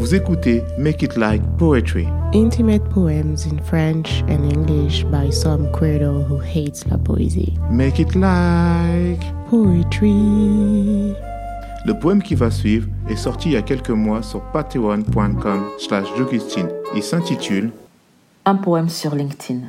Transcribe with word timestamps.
Vous 0.00 0.14
écoutez 0.14 0.64
Make 0.78 1.02
It 1.02 1.18
Like 1.18 1.42
Poetry. 1.58 2.08
Intimate 2.32 2.82
poems 2.88 3.44
in 3.44 3.58
French 3.62 4.22
and 4.30 4.50
English 4.50 5.04
by 5.04 5.30
some 5.30 5.70
credo 5.72 6.22
who 6.22 6.40
hates 6.40 6.86
la 6.86 6.96
poésie. 6.96 7.52
Make 7.70 7.98
It 7.98 8.14
Like 8.14 9.20
Poetry. 9.50 11.12
Le 11.84 11.92
poème 12.00 12.22
qui 12.22 12.34
va 12.34 12.50
suivre 12.50 12.88
est 13.10 13.16
sorti 13.16 13.50
il 13.50 13.52
y 13.52 13.56
a 13.58 13.62
quelques 13.62 13.90
mois 13.90 14.22
sur 14.22 14.40
patreon.com 14.40 15.64
slash 15.78 16.06
Il 16.96 17.02
s'intitule 17.02 17.70
Un 18.46 18.54
poème 18.54 18.88
sur 18.88 19.14
LinkedIn. 19.14 19.64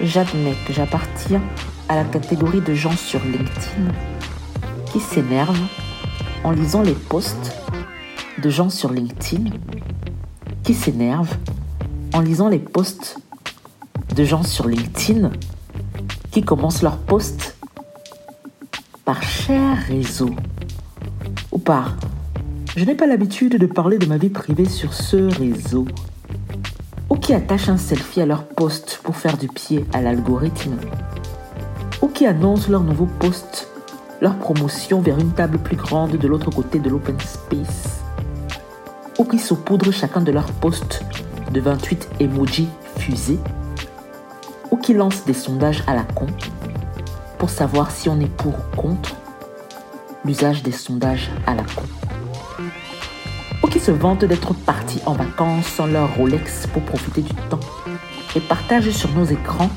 J'admets 0.00 0.56
que 0.66 0.72
j'appartiens 0.72 1.42
à 1.88 1.94
la 1.94 2.04
catégorie 2.04 2.62
de 2.62 2.74
gens 2.74 2.96
sur 2.96 3.20
LinkedIn 3.20 3.92
qui 4.86 4.98
s'énervent 4.98 5.68
en 6.42 6.50
lisant 6.50 6.82
les 6.82 6.94
posts 6.94 7.54
de 8.42 8.50
gens 8.50 8.70
sur 8.70 8.92
LinkedIn 8.92 9.50
qui 10.62 10.74
s'énervent 10.74 11.36
en 12.14 12.20
lisant 12.20 12.48
les 12.48 12.58
posts 12.58 13.18
de 14.14 14.24
gens 14.24 14.42
sur 14.42 14.68
LinkedIn 14.68 15.30
qui 16.30 16.42
commencent 16.42 16.82
leurs 16.82 16.98
posts 16.98 17.56
par 19.04 19.22
cher 19.22 19.76
réseau 19.88 20.30
ou 21.50 21.58
par 21.58 21.96
je 22.76 22.84
n'ai 22.84 22.94
pas 22.94 23.06
l'habitude 23.06 23.58
de 23.58 23.66
parler 23.66 23.98
de 23.98 24.06
ma 24.06 24.18
vie 24.18 24.28
privée 24.28 24.68
sur 24.68 24.94
ce 24.94 25.16
réseau 25.16 25.86
ou 27.10 27.16
qui 27.16 27.34
attachent 27.34 27.70
un 27.70 27.76
selfie 27.76 28.20
à 28.20 28.26
leur 28.26 28.44
post 28.44 29.00
pour 29.02 29.16
faire 29.16 29.36
du 29.36 29.48
pied 29.48 29.84
à 29.92 30.00
l'algorithme. 30.00 30.76
Ou 32.02 32.08
qui 32.08 32.26
annoncent 32.26 32.70
leur 32.70 32.82
nouveau 32.82 33.06
post, 33.18 33.68
leur 34.20 34.36
promotion 34.36 35.00
vers 35.00 35.18
une 35.18 35.32
table 35.32 35.58
plus 35.58 35.76
grande 35.76 36.12
de 36.12 36.28
l'autre 36.28 36.50
côté 36.50 36.78
de 36.78 36.88
l'open 36.90 37.18
space 37.18 37.98
ou 39.18 39.24
qui 39.24 39.38
saupoudrent 39.38 39.92
chacun 39.92 40.20
de 40.20 40.30
leurs 40.30 40.52
posts 40.52 41.02
de 41.52 41.60
28 41.60 42.08
emojis 42.20 42.68
fusés, 42.98 43.38
ou 44.70 44.76
qui 44.76 44.94
lancent 44.94 45.24
des 45.24 45.34
sondages 45.34 45.82
à 45.86 45.94
la 45.94 46.04
con 46.04 46.26
pour 47.38 47.50
savoir 47.50 47.90
si 47.90 48.08
on 48.08 48.20
est 48.20 48.30
pour 48.36 48.54
ou 48.54 48.76
contre 48.76 49.16
l'usage 50.24 50.62
des 50.62 50.72
sondages 50.72 51.30
à 51.46 51.54
la 51.54 51.62
con, 51.62 51.82
ou 53.62 53.66
qui 53.66 53.80
se 53.80 53.90
vantent 53.90 54.24
d'être 54.24 54.54
partis 54.54 55.00
en 55.06 55.12
vacances 55.12 55.66
sans 55.66 55.86
leur 55.86 56.16
Rolex 56.16 56.66
pour 56.68 56.82
profiter 56.82 57.22
du 57.22 57.34
temps 57.48 57.60
et 58.36 58.40
partagent 58.40 58.90
sur 58.90 59.12
nos 59.14 59.24
écrans 59.24 59.70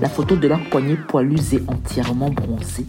la 0.00 0.08
photo 0.08 0.36
de 0.36 0.46
leur 0.46 0.62
poignet 0.70 0.96
poilus 0.96 1.52
et 1.52 1.62
entièrement 1.66 2.30
bronzé, 2.30 2.86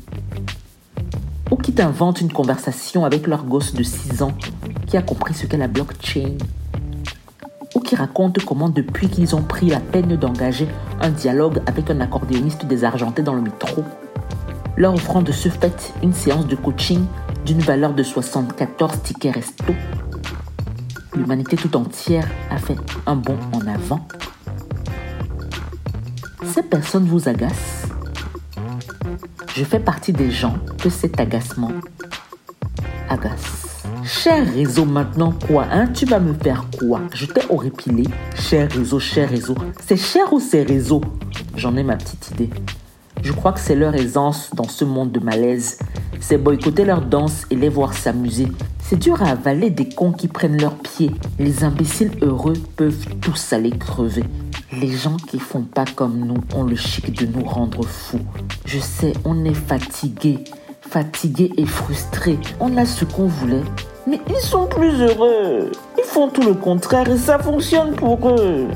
ou 1.52 1.56
qui 1.56 1.73
inventent 1.81 2.22
une 2.22 2.31
conversation 2.31 3.06
avec 3.06 3.28
leur 3.28 3.44
gosse 3.44 3.73
de 3.73 3.84
6 3.84 4.22
ans 4.22 4.34
qui 4.90 4.98
a 4.98 5.04
compris 5.04 5.36
ce 5.36 5.45
qu'est 5.45 5.58
la 5.58 5.68
blockchain 5.68 6.36
ou 7.76 7.80
qui 7.80 7.95
raconte 7.95 8.44
comment 8.44 8.70
depuis 8.70 9.08
qu'ils 9.08 9.36
ont 9.36 9.44
pris 9.44 9.70
la 9.70 9.80
peine 9.80 10.16
d'engager 10.16 10.68
un 11.00 11.12
dialogue 11.12 11.62
avec 11.68 11.92
un 11.92 12.02
accordéoniste 12.02 12.66
désargenté 12.66 13.22
dans 13.22 13.36
le 13.36 13.42
métro, 13.42 13.84
leur 14.78 14.96
offrant 14.96 15.22
de 15.22 15.31
ce 15.31 15.48
fait 15.48 15.94
une 16.02 16.14
séance 16.14 16.48
de 16.48 16.56
coaching 16.56 17.06
d'une 17.46 17.59
valeur 17.59 17.94
de 17.94 18.02
74 18.02 19.04
tickets 19.04 19.36
resto, 19.36 19.76
l'humanité 21.16 21.56
tout 21.56 21.78
entière 21.78 22.28
a 22.50 22.58
fait 22.58 22.78
un 23.06 23.16
bond 23.16 23.38
en 23.53 23.68
avant. 23.68 24.08
Ces 26.46 26.64
personnes 26.64 27.06
vous 27.06 27.30
agacent. 27.30 27.86
Je 29.56 29.64
fais 29.64 29.80
partie 29.80 30.14
des 30.14 30.31
gens 30.31 30.56
que 30.81 30.90
cet 30.90 31.20
agacement 31.20 31.74
agace. 33.08 33.69
Cher 34.03 34.45
réseau, 34.53 34.86
maintenant 34.86 35.33
quoi 35.47 35.66
Hein? 35.72 35.88
Tu 35.88 36.05
vas 36.05 36.19
me 36.19 36.33
faire 36.33 36.66
quoi? 36.78 37.02
Je 37.14 37.25
t'ai 37.25 37.42
horripilé. 37.50 38.03
Cher 38.36 38.69
réseau, 38.72 39.00
cher 39.00 39.30
réseau. 39.30 39.56
C'est 39.86 39.97
cher 39.97 40.31
ou 40.33 40.39
c'est 40.39 40.64
réseau? 40.64 41.01
J'en 41.56 41.75
ai 41.75 41.84
ma 41.84 41.96
petite 41.96 42.31
idée. 42.31 42.50
Je 43.22 43.31
crois 43.34 43.51
que 43.51 43.59
c'est 43.59 43.75
leur 43.75 43.96
aisance 43.96 44.51
dans 44.53 44.68
ce 44.68 44.85
monde 44.85 45.12
de 45.12 45.19
malaise. 45.19 45.78
C'est 46.19 46.38
boycotter 46.38 46.85
leur 46.85 47.01
danse 47.01 47.46
et 47.50 47.56
les 47.56 47.69
voir 47.69 47.94
s'amuser. 47.94 48.47
C'est 48.79 48.97
dur 48.97 49.22
à 49.22 49.31
avaler 49.31 49.69
des 49.69 49.90
cons 49.90 50.13
qui 50.13 50.28
prennent 50.28 50.59
leurs 50.59 50.78
pieds. 50.78 51.12
Les 51.38 51.63
imbéciles 51.63 52.12
heureux 52.22 52.56
peuvent 52.78 53.06
tous 53.22 53.53
aller 53.53 53.72
crever. 53.72 54.24
Les 54.72 54.91
gens 54.91 55.18
qui 55.18 55.40
font 55.40 55.63
pas 55.63 55.85
comme 55.85 56.19
nous 56.19 56.41
ont 56.56 56.63
le 56.63 56.75
chic 56.75 57.12
de 57.12 57.25
nous 57.25 57.44
rendre 57.44 57.84
fous. 57.85 58.22
Je 58.66 58.79
sais, 58.79 59.13
on 59.25 59.44
est 59.45 59.53
fatigué, 59.53 60.40
fatigué 60.81 61.51
et 61.57 61.66
frustré. 61.66 62.40
On 62.59 62.78
a 62.78 62.85
ce 62.85 63.03
qu'on 63.03 63.28
voulait, 63.28 63.63
mais 64.09 64.20
ils 64.28 64.42
sont 64.42 64.66
plus 64.66 65.02
heureux. 65.02 65.72
Ils 65.97 66.03
font 66.03 66.30
tout 66.30 66.42
le 66.42 66.56
contraire 66.56 67.08
et 67.09 67.18
ça 67.18 67.38
fonctionne 67.38 67.94
pour 67.94 68.30
eux. 68.30 68.68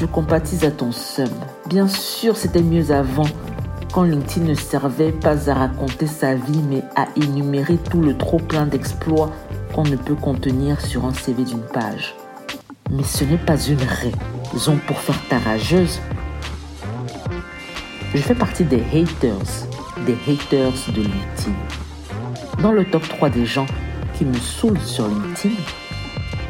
Je 0.00 0.06
compatis 0.06 0.66
à 0.66 0.72
ton 0.72 0.90
seum. 0.90 1.30
Bien 1.68 1.86
sûr, 1.86 2.36
c'était 2.36 2.62
mieux 2.62 2.90
avant, 2.90 3.28
quand 3.92 4.02
LinkedIn 4.02 4.46
ne 4.46 4.54
servait 4.54 5.12
pas 5.12 5.48
à 5.48 5.54
raconter 5.54 6.08
sa 6.08 6.34
vie, 6.34 6.62
mais 6.68 6.82
à 6.96 7.06
énumérer 7.16 7.76
tout 7.76 8.00
le 8.00 8.16
trop 8.16 8.38
plein 8.38 8.66
d'exploits 8.66 9.30
qu'on 9.72 9.84
ne 9.84 9.96
peut 9.96 10.16
contenir 10.16 10.80
sur 10.80 11.04
un 11.04 11.12
CV 11.12 11.44
d'une 11.44 11.62
page. 11.72 12.16
Mais 12.90 13.04
ce 13.04 13.22
n'est 13.24 13.38
pas 13.38 13.56
une 13.56 13.78
raison 14.52 14.78
pour 14.88 14.98
faire 14.98 15.20
ta 15.28 15.38
rageuse. 15.38 16.00
Je 18.14 18.20
fais 18.20 18.34
partie 18.34 18.64
des 18.64 18.82
haters, 18.92 19.68
des 20.04 20.18
haters 20.26 20.92
de 20.92 21.02
LinkedIn. 21.02 21.54
Dans 22.62 22.72
le 22.72 22.84
top 22.84 23.08
3 23.08 23.30
des 23.30 23.46
gens 23.46 23.66
qui 24.16 24.24
me 24.24 24.34
saoulent 24.34 24.80
sur 24.80 25.08
LinkedIn, 25.08 25.54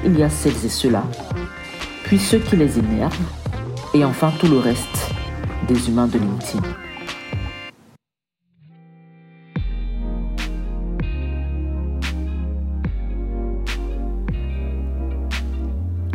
il 0.04 0.19
y 0.19 0.22
a 0.22 0.28
celles 0.28 0.64
et 0.64 0.69
ceux-là, 0.69 1.04
puis 2.04 2.19
ceux 2.19 2.38
qui 2.38 2.56
les 2.56 2.78
énervent, 2.78 3.16
et 3.94 4.04
enfin 4.04 4.32
tout 4.38 4.48
le 4.48 4.58
reste 4.58 5.10
des 5.69 5.88
humains 5.88 6.06
de 6.06 6.19
LinkedIn. 6.19 6.62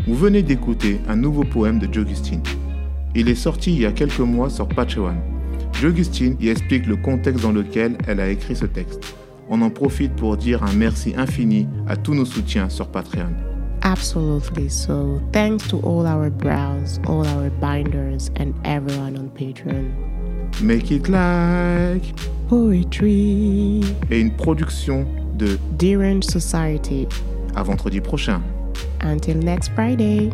Vous 0.08 0.16
venez 0.16 0.44
d'écouter 0.44 1.00
un 1.08 1.16
nouveau 1.16 1.44
poème 1.44 1.80
de 1.80 1.92
Jogustin. 1.92 2.42
Il 3.16 3.30
est 3.30 3.36
sorti 3.36 3.74
il 3.74 3.82
y 3.82 3.86
a 3.86 3.92
quelques 3.92 4.20
mois 4.20 4.50
sur 4.50 4.68
Patreon. 4.68 5.16
Jogustin 5.74 6.34
y 6.40 6.50
explique 6.50 6.88
le 6.88 6.98
contexte 6.98 7.44
dans 7.44 7.52
lequel 7.52 7.98
elle 8.08 8.20
a 8.20 8.28
écrit 8.30 8.56
ce 8.56 8.66
texte 8.66 9.19
on 9.50 9.62
en 9.62 9.70
profite 9.70 10.16
pour 10.16 10.38
dire 10.38 10.64
un 10.64 10.74
merci 10.74 11.14
infini 11.18 11.68
à 11.88 11.96
tous 11.96 12.14
nos 12.14 12.26
soutiens 12.26 12.70
sur 12.70 12.88
Patreon. 12.88 13.34
Absolutely. 13.82 14.70
So, 14.70 15.22
thanks 15.32 15.68
to 15.70 15.80
all 15.80 16.06
our 16.06 16.30
brows, 16.30 17.00
all 17.08 17.26
our 17.26 17.50
binders, 17.62 18.30
and 18.38 18.54
everyone 18.66 19.18
on 19.18 19.30
Patreon. 19.30 19.92
Make 20.62 20.92
it 20.92 21.08
like 21.08 22.14
poetry. 22.50 23.82
Et 24.12 24.20
une 24.20 24.32
production 24.32 25.06
de 25.38 25.58
Derange 25.78 26.26
Society. 26.26 27.08
À 27.56 27.64
vendredi 27.64 28.02
prochain. 28.02 28.42
Until 29.02 29.38
next 29.38 29.70
Friday. 29.74 30.32